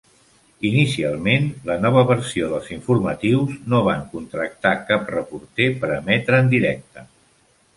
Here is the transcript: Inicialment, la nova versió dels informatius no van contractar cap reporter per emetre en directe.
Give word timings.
Inicialment, 0.67 1.43
la 1.71 1.75
nova 1.83 2.03
versió 2.11 2.47
dels 2.53 2.71
informatius 2.77 3.53
no 3.75 3.83
van 3.89 4.01
contractar 4.15 4.75
cap 4.89 5.13
reporter 5.17 5.69
per 5.85 5.93
emetre 5.99 6.41
en 6.47 6.51
directe. 6.57 7.07